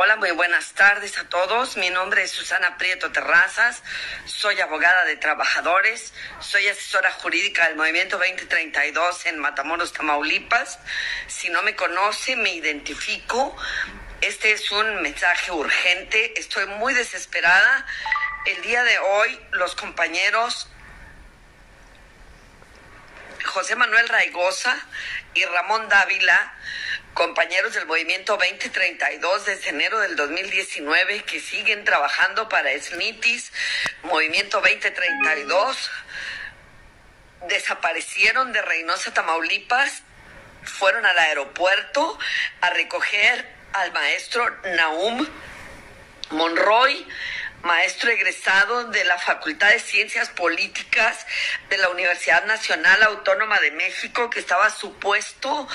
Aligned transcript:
Hola, 0.00 0.14
muy 0.14 0.30
buenas 0.30 0.74
tardes 0.74 1.18
a 1.18 1.28
todos. 1.28 1.76
Mi 1.76 1.90
nombre 1.90 2.22
es 2.22 2.30
Susana 2.30 2.78
Prieto 2.78 3.10
Terrazas. 3.10 3.82
Soy 4.26 4.60
abogada 4.60 5.04
de 5.04 5.16
trabajadores. 5.16 6.14
Soy 6.38 6.68
asesora 6.68 7.10
jurídica 7.10 7.66
del 7.66 7.74
Movimiento 7.74 8.16
2032 8.16 9.26
en 9.26 9.40
Matamoros, 9.40 9.92
Tamaulipas. 9.92 10.78
Si 11.26 11.48
no 11.48 11.64
me 11.64 11.74
conoce, 11.74 12.36
me 12.36 12.54
identifico. 12.54 13.56
Este 14.20 14.52
es 14.52 14.70
un 14.70 15.02
mensaje 15.02 15.50
urgente. 15.50 16.38
Estoy 16.38 16.66
muy 16.66 16.94
desesperada. 16.94 17.84
El 18.46 18.62
día 18.62 18.84
de 18.84 19.00
hoy, 19.00 19.40
los 19.50 19.74
compañeros 19.74 20.68
José 23.46 23.74
Manuel 23.74 24.08
Raigosa 24.08 24.76
y 25.34 25.44
Ramón 25.44 25.88
Dávila 25.88 26.54
compañeros 27.18 27.74
del 27.74 27.84
movimiento 27.86 28.36
2032 28.36 29.44
desde 29.44 29.70
enero 29.70 29.98
del 29.98 30.14
2019 30.14 31.24
que 31.24 31.40
siguen 31.40 31.82
trabajando 31.82 32.48
para 32.48 32.70
SMITIS, 32.78 33.50
movimiento 34.04 34.60
2032, 34.60 35.90
desaparecieron 37.48 38.52
de 38.52 38.62
Reynosa, 38.62 39.12
Tamaulipas, 39.12 40.04
fueron 40.62 41.04
al 41.06 41.18
aeropuerto 41.18 42.16
a 42.60 42.70
recoger 42.70 43.52
al 43.72 43.90
maestro 43.90 44.48
Naum 44.76 45.26
Monroy, 46.30 47.04
maestro 47.62 48.12
egresado 48.12 48.84
de 48.90 49.02
la 49.02 49.18
Facultad 49.18 49.70
de 49.70 49.80
Ciencias 49.80 50.28
Políticas 50.28 51.26
de 51.68 51.78
la 51.78 51.88
Universidad 51.88 52.44
Nacional 52.44 53.02
Autónoma 53.02 53.58
de 53.58 53.72
México, 53.72 54.30
que 54.30 54.38
estaba 54.38 54.70
supuesto 54.70 55.66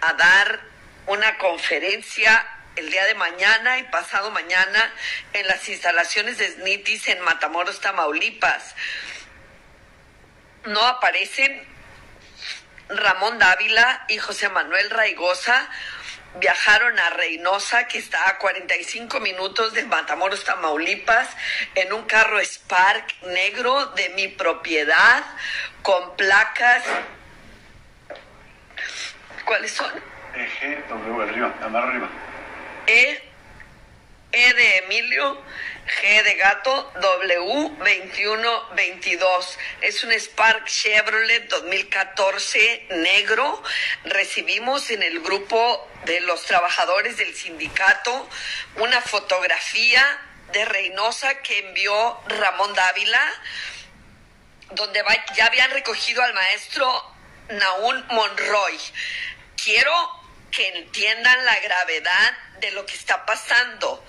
a 0.00 0.12
dar 0.12 0.71
una 1.06 1.38
conferencia 1.38 2.46
el 2.76 2.90
día 2.90 3.04
de 3.04 3.14
mañana 3.14 3.78
y 3.78 3.84
pasado 3.84 4.30
mañana 4.30 4.92
en 5.32 5.46
las 5.46 5.68
instalaciones 5.68 6.38
de 6.38 6.48
SNITIS 6.52 7.08
en 7.08 7.20
Matamoros, 7.20 7.80
Tamaulipas. 7.80 8.74
No 10.64 10.80
aparecen 10.86 11.66
Ramón 12.88 13.38
Dávila 13.38 14.04
y 14.08 14.18
José 14.18 14.48
Manuel 14.48 14.90
Raigosa. 14.90 15.68
Viajaron 16.36 16.98
a 16.98 17.10
Reynosa, 17.10 17.88
que 17.88 17.98
está 17.98 18.26
a 18.30 18.38
45 18.38 19.20
minutos 19.20 19.74
de 19.74 19.84
Matamoros, 19.84 20.44
Tamaulipas, 20.44 21.28
en 21.74 21.92
un 21.92 22.04
carro 22.04 22.40
Spark 22.40 23.22
negro 23.24 23.86
de 23.86 24.08
mi 24.10 24.28
propiedad, 24.28 25.24
con 25.82 26.16
placas. 26.16 26.84
¿Cuáles 29.44 29.72
son? 29.72 29.92
W 30.34 31.22
arriba, 31.22 31.54
arriba. 31.60 32.08
E, 32.86 33.32
E 34.32 34.54
de 34.54 34.76
Emilio, 34.78 35.42
G 35.86 36.22
de 36.22 36.34
gato, 36.36 36.90
W 37.02 37.76
2122. 37.78 39.58
Es 39.82 40.02
un 40.04 40.12
Spark 40.12 40.64
Chevrolet 40.64 41.48
2014 41.48 42.86
negro. 42.92 43.62
Recibimos 44.04 44.88
en 44.90 45.02
el 45.02 45.20
grupo 45.20 45.86
de 46.06 46.22
los 46.22 46.46
trabajadores 46.46 47.18
del 47.18 47.34
sindicato 47.34 48.26
una 48.76 49.02
fotografía 49.02 50.02
de 50.52 50.64
Reynosa 50.64 51.42
que 51.42 51.58
envió 51.58 52.18
Ramón 52.28 52.72
Dávila, 52.72 53.22
donde 54.70 55.04
ya 55.36 55.44
habían 55.44 55.70
recogido 55.72 56.22
al 56.22 56.32
maestro 56.32 57.14
Naún 57.50 58.02
Monroy. 58.08 58.78
Quiero 59.62 60.21
que 60.52 60.68
entiendan 60.68 61.44
la 61.44 61.58
gravedad 61.60 62.32
de 62.60 62.70
lo 62.70 62.86
que 62.86 62.94
está 62.94 63.26
pasando. 63.26 64.04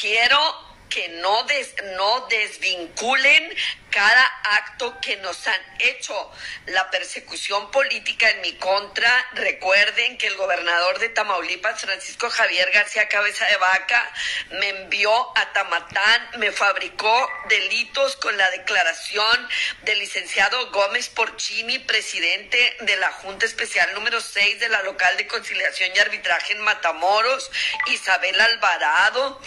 Quiero 0.00 0.71
que 0.92 1.08
no, 1.08 1.44
des, 1.44 1.74
no 1.96 2.26
desvinculen 2.28 3.56
cada 3.90 4.24
acto 4.56 4.98
que 5.00 5.16
nos 5.18 5.46
han 5.46 5.60
hecho. 5.78 6.30
La 6.66 6.90
persecución 6.90 7.70
política 7.70 8.28
en 8.30 8.40
mi 8.40 8.52
contra, 8.54 9.10
recuerden 9.34 10.18
que 10.18 10.26
el 10.26 10.36
gobernador 10.36 10.98
de 10.98 11.10
Tamaulipas, 11.10 11.80
Francisco 11.80 12.28
Javier 12.30 12.70
García 12.72 13.08
Cabeza 13.08 13.46
de 13.46 13.56
Vaca, 13.56 14.12
me 14.50 14.68
envió 14.68 15.38
a 15.38 15.52
Tamatán, 15.52 16.28
me 16.38 16.52
fabricó 16.52 17.30
delitos 17.48 18.16
con 18.16 18.36
la 18.36 18.50
declaración 18.50 19.48
del 19.82 19.98
licenciado 19.98 20.70
Gómez 20.72 21.08
Porcini, 21.10 21.78
presidente 21.78 22.76
de 22.80 22.96
la 22.96 23.12
Junta 23.12 23.46
Especial 23.46 23.92
número 23.94 24.20
6 24.20 24.60
de 24.60 24.68
la 24.68 24.82
Local 24.82 25.16
de 25.16 25.26
Conciliación 25.26 25.90
y 25.94 25.98
Arbitraje 25.98 26.54
en 26.54 26.60
Matamoros, 26.60 27.50
Isabel 27.86 28.40
Alvarado, 28.40 29.40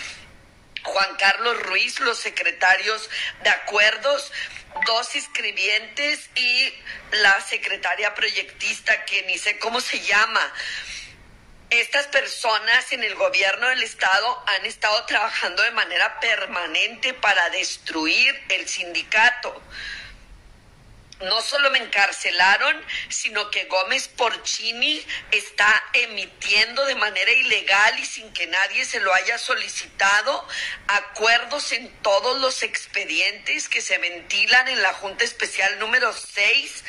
Juan 0.95 1.17
Carlos 1.17 1.61
Ruiz, 1.63 1.99
los 1.99 2.17
secretarios 2.17 3.09
de 3.43 3.49
acuerdos, 3.49 4.31
dos 4.85 5.13
escribientes 5.13 6.29
y 6.35 6.73
la 7.11 7.41
secretaria 7.41 8.15
proyectista, 8.15 9.03
que 9.03 9.23
ni 9.23 9.37
sé 9.37 9.59
cómo 9.59 9.81
se 9.81 9.99
llama. 9.99 10.53
Estas 11.69 12.07
personas 12.07 12.93
en 12.93 13.03
el 13.03 13.13
gobierno 13.15 13.67
del 13.67 13.83
estado 13.83 14.41
han 14.47 14.65
estado 14.65 15.05
trabajando 15.05 15.63
de 15.63 15.71
manera 15.71 16.17
permanente 16.21 17.13
para 17.13 17.49
destruir 17.49 18.33
el 18.47 18.65
sindicato 18.65 19.61
no 21.21 21.41
solo 21.41 21.71
me 21.71 21.79
encarcelaron, 21.79 22.83
sino 23.09 23.49
que 23.49 23.65
Gómez 23.65 24.07
Porcini 24.09 25.05
está 25.31 25.83
emitiendo 25.93 26.85
de 26.85 26.95
manera 26.95 27.31
ilegal 27.31 27.99
y 27.99 28.05
sin 28.05 28.33
que 28.33 28.47
nadie 28.47 28.85
se 28.85 28.99
lo 28.99 29.13
haya 29.13 29.37
solicitado 29.37 30.47
acuerdos 30.87 31.71
en 31.71 31.89
todos 32.01 32.39
los 32.41 32.63
expedientes 32.63 33.69
que 33.69 33.81
se 33.81 33.97
ventilan 33.97 34.67
en 34.67 34.81
la 34.81 34.93
Junta 34.93 35.23
Especial 35.23 35.79
número 35.79 36.11
6, 36.13 36.83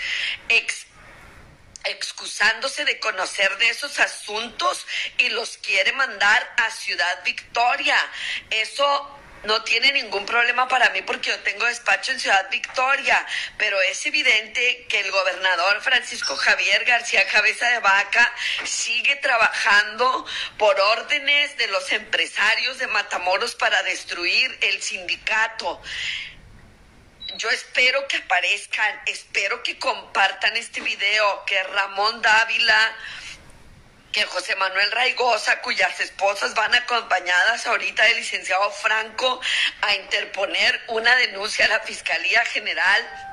excusándose 1.85 2.85
de 2.85 2.99
conocer 2.99 3.57
de 3.59 3.69
esos 3.69 4.01
asuntos 4.01 4.87
y 5.19 5.29
los 5.29 5.57
quiere 5.59 5.93
mandar 5.93 6.55
a 6.57 6.71
Ciudad 6.71 7.25
Victoria. 7.25 7.97
Eso 8.51 9.19
no 9.45 9.63
tiene 9.63 9.93
ningún 9.93 10.27
problema 10.27 10.69
para 10.69 10.91
mí 10.91 11.03
porque 11.03 11.31
yo 11.31 11.39
tengo 11.41 11.65
despacho 11.67 12.13
en 12.13 12.21
Ciudad 12.21 12.49
Victoria, 12.51 13.25
pero 13.57 13.81
es 13.83 14.05
evidente 14.07 14.87
que 14.89 15.01
el 15.01 15.11
gobernador 15.11 15.81
Francisco 15.83 16.37
Javier 16.37 16.85
García 16.85 17.27
Cabeza 17.29 17.67
de 17.69 17.79
Vaca 17.81 18.33
sigue 18.65 19.17
trabajando 19.17 20.27
por 20.59 20.79
órdenes 20.81 21.57
de 21.57 21.69
los 21.69 21.91
empresarios 21.93 22.79
de 22.79 22.87
Matamoros 22.89 23.55
para 23.55 23.83
destruir 23.85 24.57
el 24.63 24.83
sindicato. 24.83 25.81
Yo 27.37 27.51
espero 27.51 28.07
que 28.09 28.17
aparezcan, 28.17 29.03
espero 29.07 29.63
que 29.63 29.79
compartan 29.79 30.57
este 30.57 30.81
video, 30.81 31.45
que 31.45 31.63
Ramón 31.65 32.23
Dávila 32.23 32.97
que 34.17 34.25
José 34.25 34.57
Manuel 34.57 34.91
Raigosa, 34.93 35.61
cuyas 35.61 36.01
esposas 36.01 36.55
van 36.55 36.75
acompañadas 36.75 37.67
ahorita 37.67 38.03
del 38.05 38.17
licenciado 38.17 38.71
Franco 38.71 39.43
a 39.83 39.95
interponer 39.95 40.81
una 40.89 41.15
denuncia 41.17 41.67
a 41.67 41.69
la 41.69 41.81
Fiscalía 41.81 42.43
General 42.47 43.27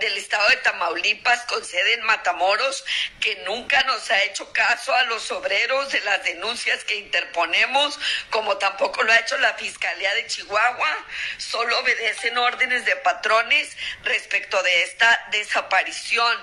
del 0.00 0.16
estado 0.16 0.48
de 0.48 0.56
Tamaulipas 0.56 1.44
con 1.44 1.62
sede 1.62 1.92
en 1.92 2.04
Matamoros, 2.04 2.86
que 3.20 3.36
nunca 3.44 3.82
nos 3.82 4.10
ha 4.10 4.22
hecho 4.22 4.50
caso 4.54 4.94
a 4.94 5.02
los 5.04 5.30
obreros 5.30 5.92
de 5.92 6.00
las 6.00 6.24
denuncias 6.24 6.84
que 6.84 6.96
interponemos, 6.96 8.00
como 8.30 8.56
tampoco 8.56 9.02
lo 9.02 9.12
ha 9.12 9.18
hecho 9.18 9.36
la 9.36 9.52
Fiscalía 9.54 10.14
de 10.14 10.26
Chihuahua, 10.26 11.06
solo 11.36 11.80
obedecen 11.80 12.38
órdenes 12.38 12.86
de 12.86 12.96
patrones 12.96 13.76
respecto 14.04 14.62
de 14.62 14.84
esta 14.84 15.26
desaparición 15.32 16.34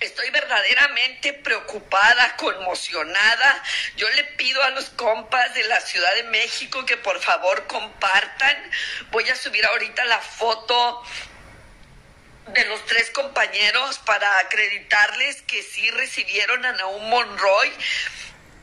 Estoy 0.00 0.30
verdaderamente 0.30 1.32
preocupada, 1.32 2.36
conmocionada. 2.36 3.62
Yo 3.96 4.08
le 4.10 4.24
pido 4.24 4.62
a 4.62 4.70
los 4.70 4.90
compas 4.90 5.54
de 5.54 5.64
la 5.64 5.80
Ciudad 5.80 6.14
de 6.14 6.22
México 6.24 6.86
que 6.86 6.96
por 6.96 7.20
favor 7.20 7.66
compartan. 7.66 8.56
Voy 9.10 9.28
a 9.28 9.34
subir 9.34 9.66
ahorita 9.66 10.04
la 10.04 10.20
foto 10.20 11.02
de 12.46 12.64
los 12.66 12.86
tres 12.86 13.10
compañeros 13.10 13.98
para 13.98 14.38
acreditarles 14.38 15.42
que 15.42 15.62
sí 15.62 15.90
recibieron 15.90 16.64
a 16.64 16.72
Naum 16.72 17.08
Monroy 17.08 17.72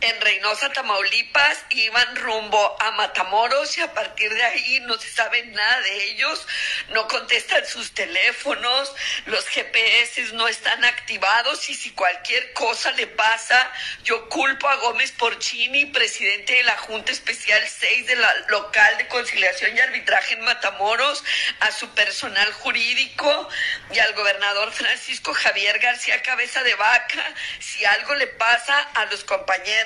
en 0.01 0.21
Reynosa, 0.21 0.69
Tamaulipas, 0.71 1.65
iban 1.69 2.15
rumbo 2.17 2.77
a 2.79 2.91
Matamoros 2.91 3.77
y 3.77 3.81
a 3.81 3.93
partir 3.93 4.33
de 4.33 4.43
ahí 4.43 4.79
no 4.81 4.97
se 4.97 5.09
sabe 5.09 5.43
nada 5.43 5.79
de 5.81 6.03
ellos, 6.11 6.47
no 6.89 7.07
contestan 7.07 7.65
sus 7.65 7.93
teléfonos, 7.93 8.93
los 9.25 9.47
GPS 9.47 10.33
no 10.33 10.47
están 10.47 10.83
activados 10.83 11.69
y 11.69 11.75
si 11.75 11.91
cualquier 11.91 12.53
cosa 12.53 12.91
le 12.91 13.07
pasa, 13.07 13.71
yo 14.03 14.27
culpo 14.27 14.67
a 14.67 14.75
Gómez 14.75 15.11
Porcini, 15.13 15.85
presidente 15.85 16.53
de 16.53 16.63
la 16.63 16.77
Junta 16.77 17.11
Especial 17.11 17.63
6 17.67 18.07
de 18.07 18.15
la 18.17 18.33
local 18.49 18.97
de 18.97 19.07
conciliación 19.07 19.75
y 19.75 19.79
arbitraje 19.79 20.33
en 20.33 20.41
Matamoros, 20.41 21.23
a 21.61 21.71
su 21.71 21.89
personal 21.89 22.51
jurídico 22.53 23.49
y 23.91 23.99
al 23.99 24.13
gobernador 24.13 24.71
Francisco 24.73 25.33
Javier 25.33 25.79
García 25.79 26.21
Cabeza 26.21 26.63
de 26.63 26.75
Vaca, 26.75 27.33
si 27.59 27.85
algo 27.85 28.13
le 28.15 28.27
pasa 28.27 28.77
a 28.95 29.05
los 29.05 29.23
compañeros 29.23 29.84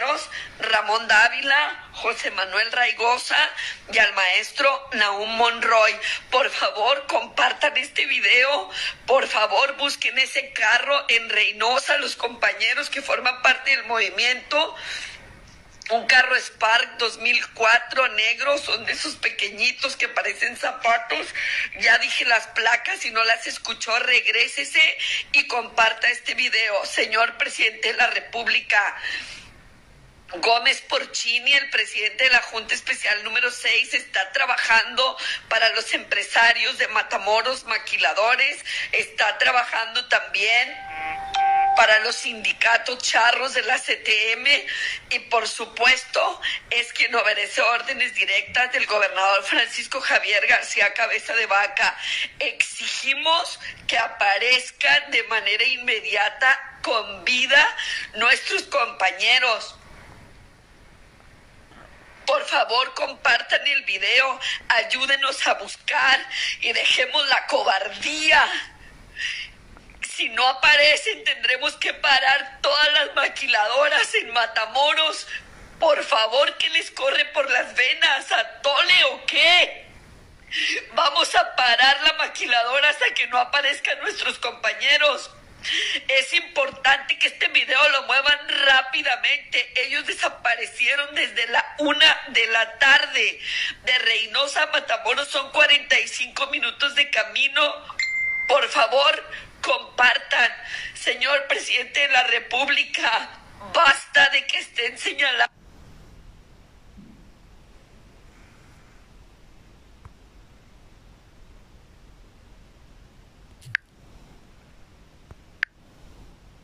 Ramón 0.59 1.07
Dávila, 1.07 1.89
José 1.93 2.31
Manuel 2.31 2.71
Raigosa 2.71 3.37
y 3.91 3.97
al 3.97 4.13
maestro 4.13 4.89
Naum 4.93 5.29
Monroy. 5.35 5.95
Por 6.29 6.49
favor, 6.49 7.05
compartan 7.07 7.75
este 7.77 8.05
video. 8.05 8.69
Por 9.05 9.27
favor, 9.27 9.75
busquen 9.77 10.17
ese 10.19 10.53
carro 10.53 11.05
en 11.09 11.29
Reynosa, 11.29 11.97
los 11.97 12.15
compañeros 12.15 12.89
que 12.89 13.01
forman 13.01 13.41
parte 13.41 13.71
del 13.71 13.85
movimiento 13.85 14.75
un 15.89 16.05
carro 16.05 16.35
Spark 16.35 16.97
2004 16.99 18.09
negro, 18.09 18.57
son 18.59 18.85
de 18.85 18.93
esos 18.93 19.15
pequeñitos 19.15 19.95
que 19.95 20.07
parecen 20.07 20.55
zapatos. 20.55 21.27
Ya 21.79 21.97
dije 21.97 22.25
las 22.25 22.45
placas, 22.47 22.99
si 22.99 23.09
no 23.09 23.23
las 23.23 23.47
escuchó, 23.47 23.97
regrésese 23.97 24.97
y 25.31 25.47
comparta 25.47 26.07
este 26.09 26.35
video. 26.35 26.85
Señor 26.85 27.37
presidente 27.37 27.91
de 27.91 27.97
la 27.97 28.07
República, 28.07 28.95
Gómez 30.35 30.81
Porcini, 30.81 31.53
el 31.53 31.69
presidente 31.71 32.25
de 32.25 32.29
la 32.29 32.41
Junta 32.43 32.75
Especial 32.75 33.23
número 33.23 33.49
6, 33.49 33.93
está 33.95 34.31
trabajando 34.31 35.17
para 35.47 35.69
los 35.69 35.91
empresarios 35.93 36.77
de 36.77 36.87
Matamoros, 36.89 37.63
maquiladores, 37.65 38.63
está 38.91 39.37
trabajando 39.39 40.07
también 40.07 40.77
para 41.75 41.99
los 41.99 42.15
sindicatos 42.15 42.99
charros 42.99 43.53
de 43.53 43.61
la 43.63 43.79
CTM 43.79 44.45
y 45.11 45.19
por 45.29 45.47
supuesto 45.47 46.41
es 46.69 46.91
quien 46.91 47.15
obedece 47.15 47.61
órdenes 47.61 48.13
directas 48.13 48.71
del 48.73 48.85
gobernador 48.85 49.43
Francisco 49.45 50.01
Javier 50.01 50.45
García 50.45 50.93
Cabeza 50.93 51.33
de 51.35 51.45
Vaca. 51.45 51.97
Exigimos 52.39 53.59
que 53.87 53.97
aparezcan 53.97 55.09
de 55.11 55.23
manera 55.23 55.63
inmediata 55.63 56.79
con 56.83 57.23
vida 57.23 57.77
nuestros 58.15 58.63
compañeros. 58.63 59.78
Por 62.29 62.45
favor, 62.45 62.93
compartan 62.93 63.65
el 63.65 63.83
video, 63.85 64.39
ayúdenos 64.67 65.47
a 65.47 65.55
buscar 65.55 66.19
y 66.61 66.71
dejemos 66.71 67.27
la 67.27 67.47
cobardía 67.47 68.47
si 70.19 70.27
no 70.27 70.45
aparecen, 70.45 71.23
tendremos 71.23 71.77
que 71.77 71.93
parar 71.93 72.59
todas 72.61 72.91
las 72.91 73.15
maquiladoras 73.15 74.13
en 74.15 74.33
Matamoros. 74.33 75.25
Por 75.79 76.03
favor, 76.03 76.57
¿qué 76.57 76.69
les 76.71 76.91
corre 76.91 77.23
por 77.27 77.49
las 77.49 77.73
venas? 77.73 78.29
¿A 78.33 78.61
Tole 78.61 79.03
o 79.05 79.25
qué? 79.25 79.87
Vamos 80.91 81.33
a 81.35 81.55
parar 81.55 82.01
la 82.01 82.13
maquiladora 82.13 82.89
hasta 82.89 83.13
que 83.13 83.27
no 83.27 83.37
aparezcan 83.37 83.97
nuestros 84.01 84.37
compañeros. 84.39 85.31
Es 86.07 86.33
importante 86.33 87.17
que 87.19 87.27
este 87.27 87.47
video 87.49 87.89
lo 87.89 88.03
muevan 88.03 88.39
rápidamente. 88.65 89.71
Ellos 89.85 90.05
desaparecieron 90.05 91.13
desde 91.15 91.47
la 91.47 91.75
una 91.79 92.21
de 92.29 92.47
la 92.47 92.77
tarde. 92.79 93.39
De 93.83 93.97
Reynosa 93.99 94.63
a 94.63 94.67
Matamoros 94.67 95.27
son 95.27 95.51
45 95.51 96.47
minutos 96.47 96.95
de 96.95 97.09
camino. 97.09 97.61
Por 98.47 98.67
favor, 98.69 99.23
compartan. 99.61 100.51
Señor 100.93 101.47
presidente 101.47 101.99
de 101.99 102.09
la 102.09 102.23
República, 102.23 103.29
basta 103.73 104.29
de 104.29 104.45
que 104.47 104.59
estén 104.59 104.97
señalando 104.97 105.58